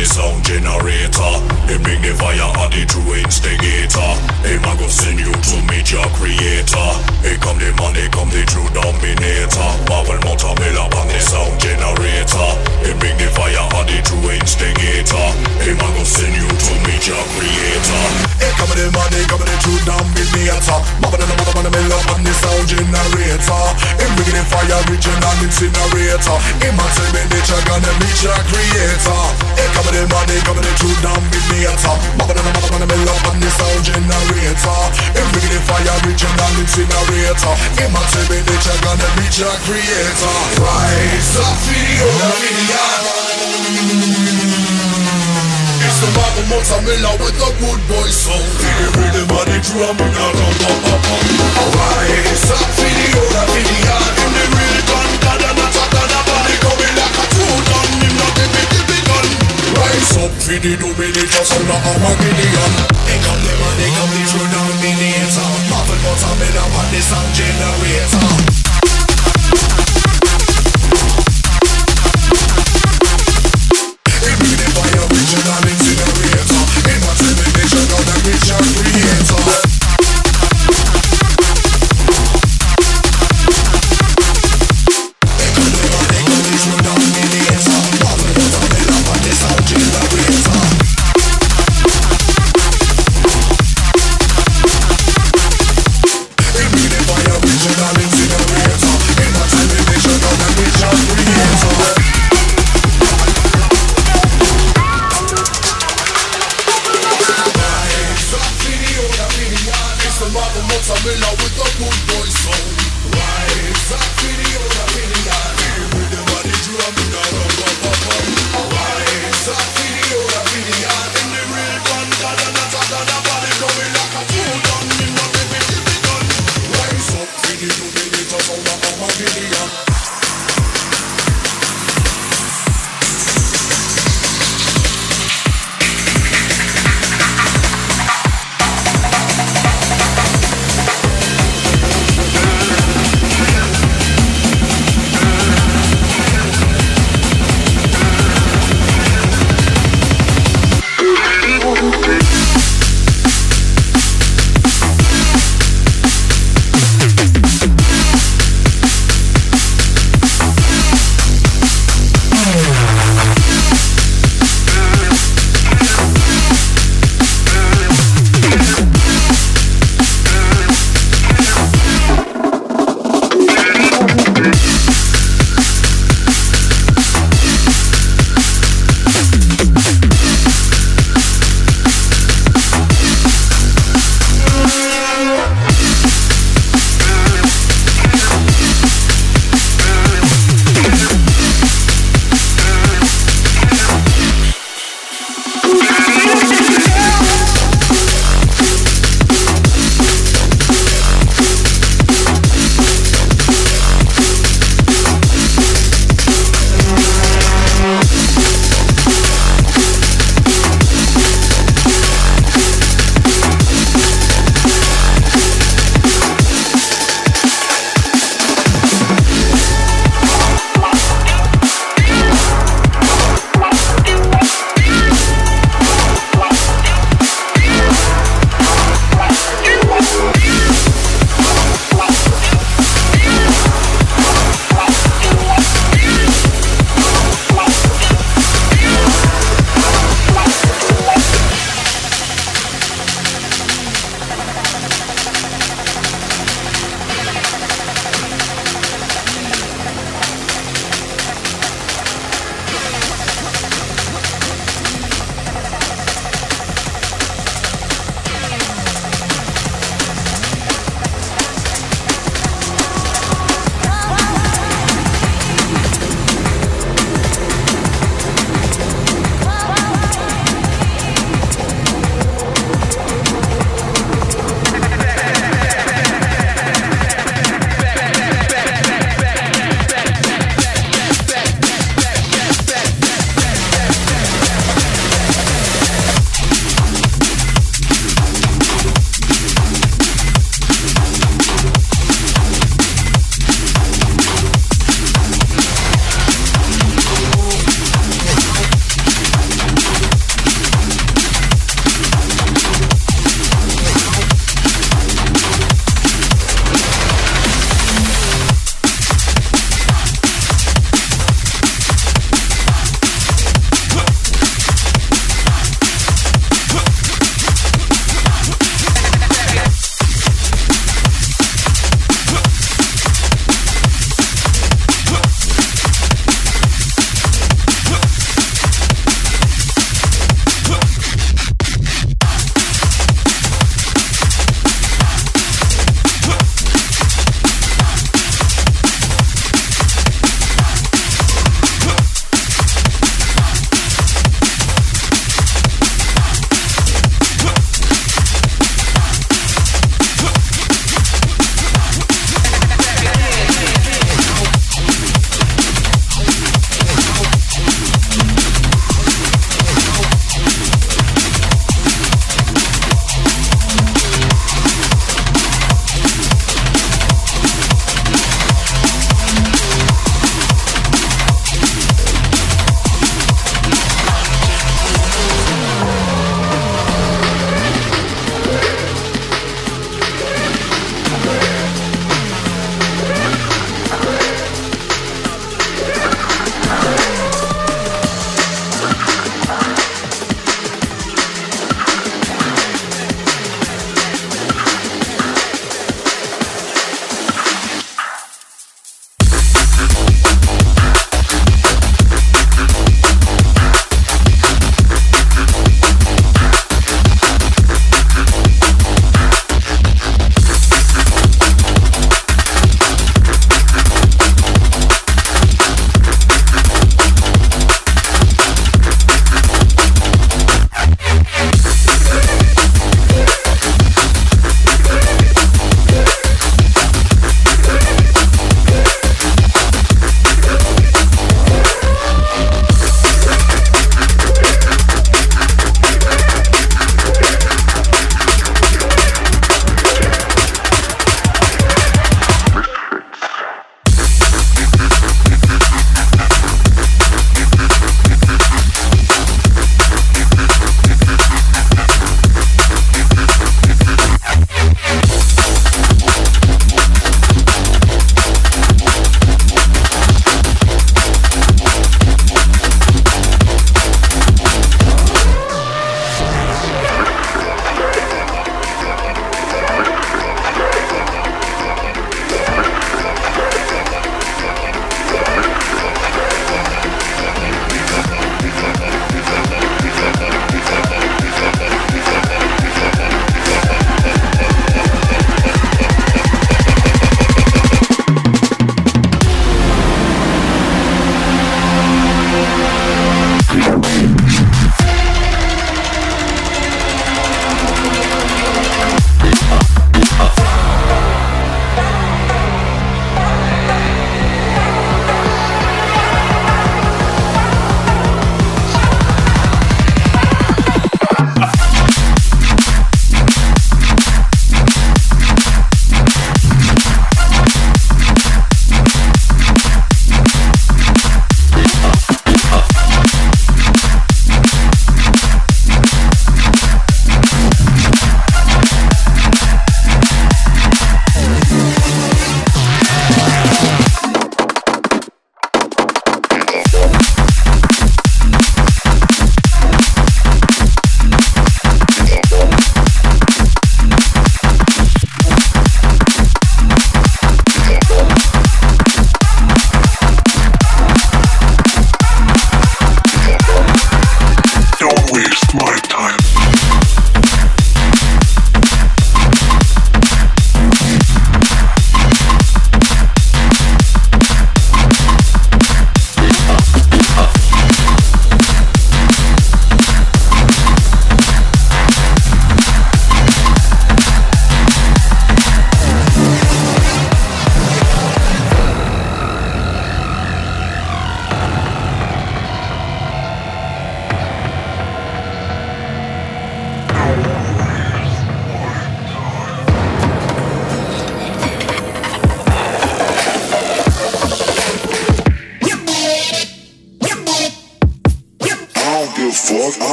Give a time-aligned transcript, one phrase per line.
[0.00, 1.36] The sound generator.
[1.68, 5.92] Him bring the fire at the true instigator Him a go send you to meet
[5.92, 6.88] your creator.
[7.20, 9.68] Here come the man, here come the true dominator.
[9.84, 12.50] Marvel Montamilla on the sound generator.
[12.80, 15.28] Him bring the fire at the true instigator.
[15.60, 18.04] Him a go send you to meet your creator.
[18.40, 20.80] Here come the man, here come the true dominator.
[21.04, 23.64] Marvel Montamilla on the sound generator.
[24.00, 26.38] Him bring the fire original incinerator.
[26.64, 29.20] Him a tell me nature gonna meet your creator.
[29.52, 31.96] Here come the man, here come the true dominator.
[32.16, 38.26] Marvel Montamilla on the sound generator Him bring the fire original incinerator Him a tell
[38.30, 40.36] me nature gonna meet your creator.
[40.62, 42.06] Rise up, video,
[42.38, 42.84] video
[45.82, 49.98] It's the Marvel Montamilla with the good boy soul Feel the rhythm of the drum,
[49.98, 51.22] now rum, pum, pum,
[51.74, 55.59] Rise up, video, video In the real and a gun,
[60.00, 62.72] Rise up, video, dominator, sound of Armageddon
[63.04, 68.49] Here come the man, here come the true dominator Marvel Montamilla on the sound generator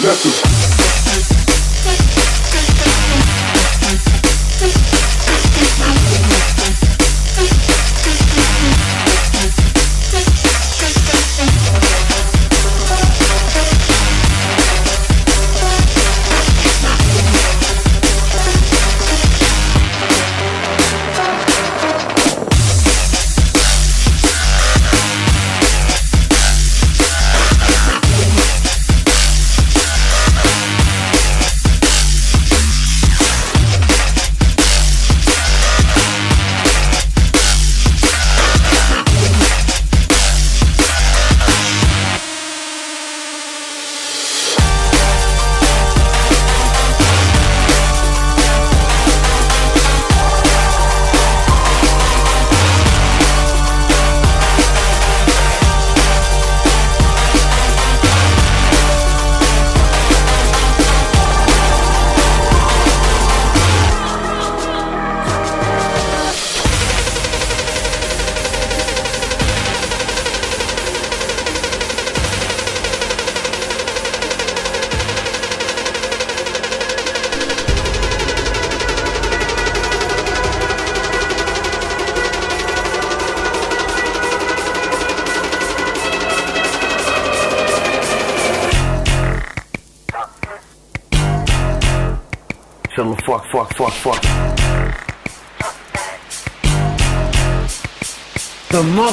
[0.00, 0.47] Let's go.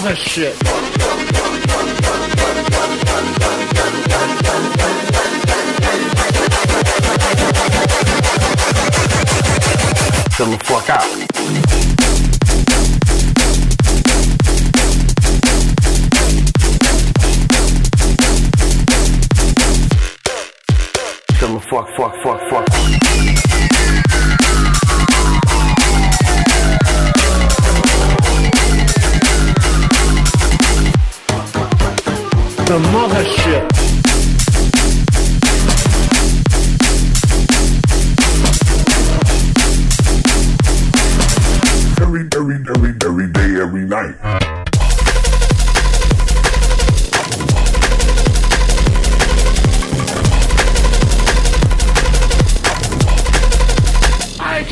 [0.06, 0.75] Mother shit.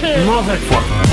[0.04, 1.13] Motherfucker.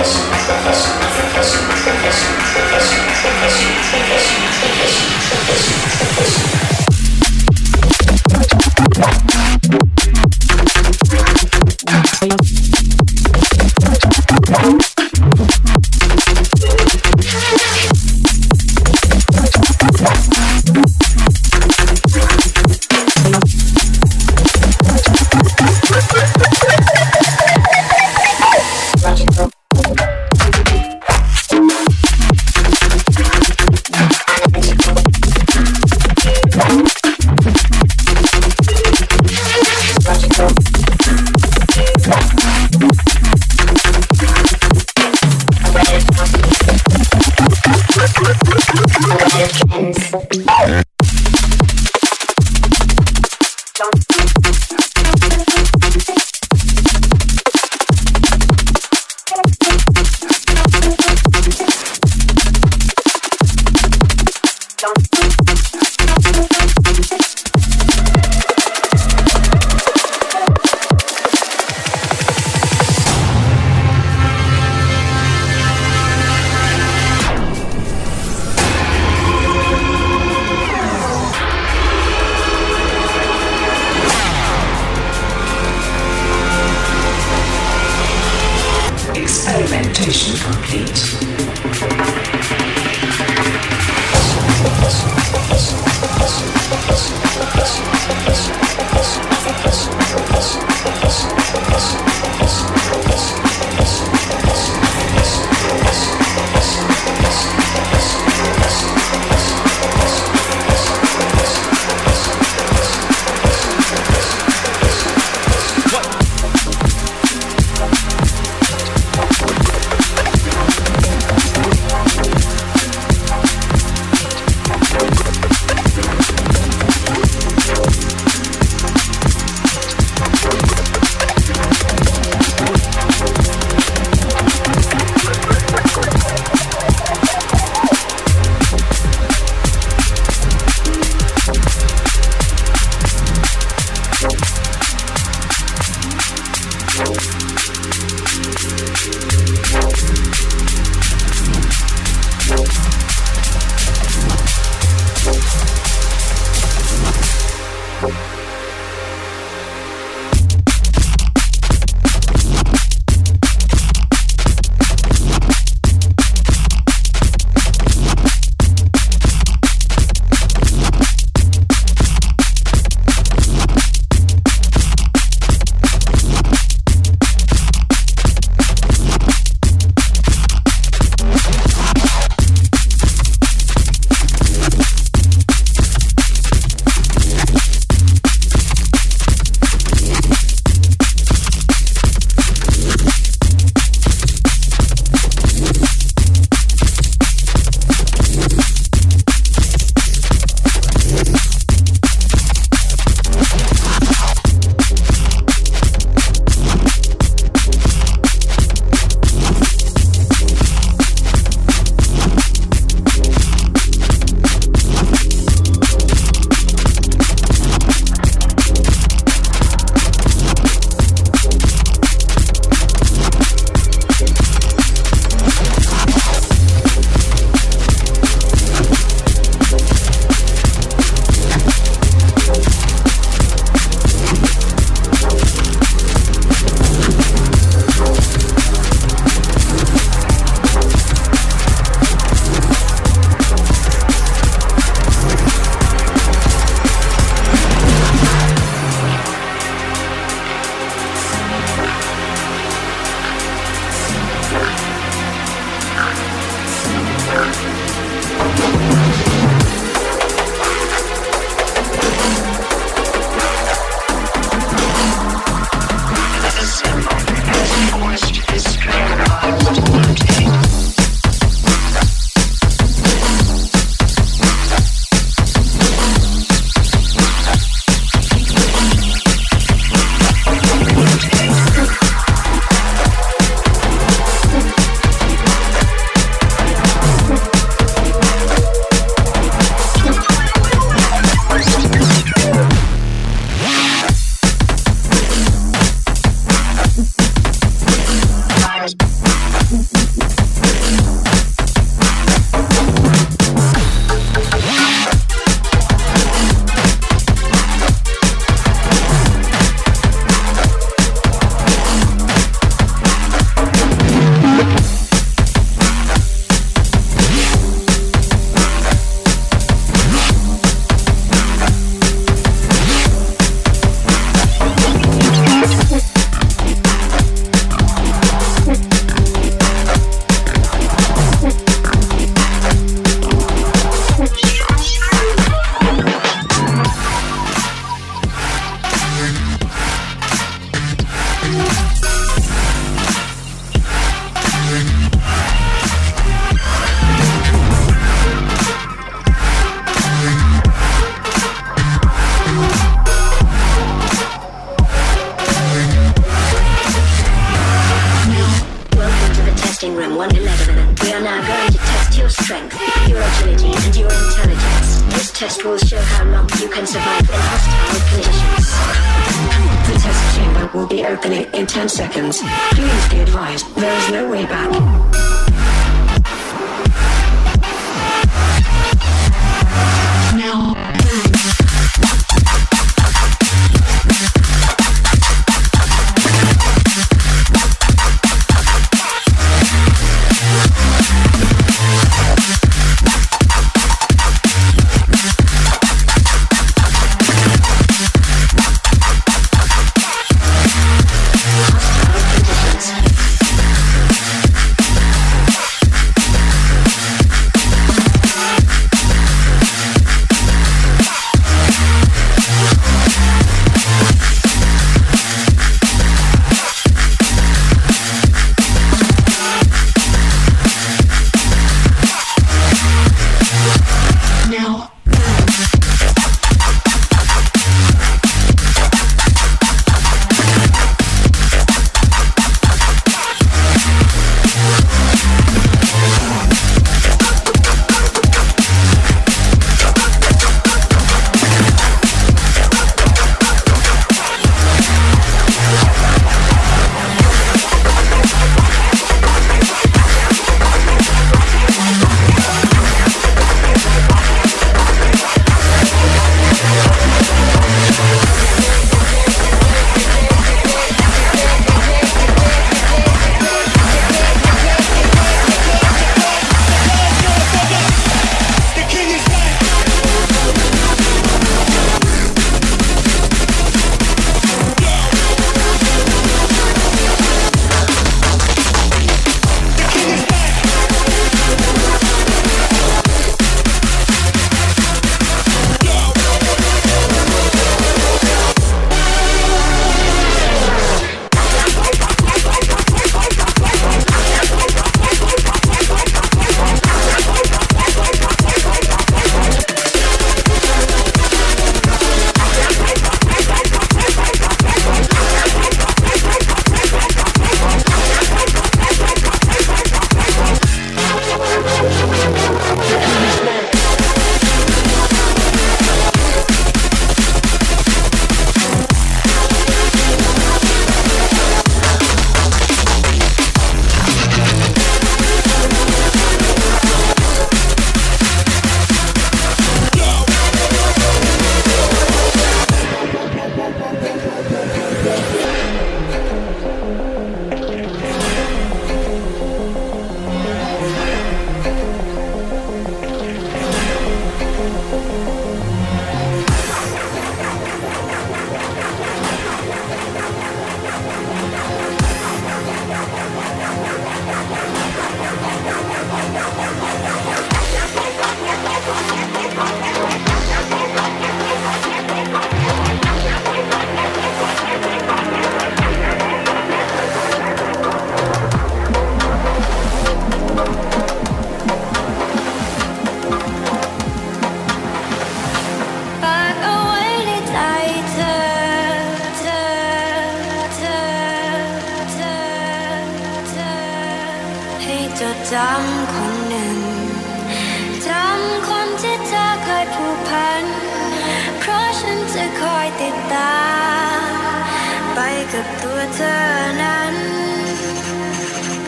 [595.53, 596.37] กับตัวเธอ
[596.81, 597.15] นั้น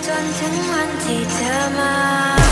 [0.08, 2.43] จนถึงวันที่เธอมา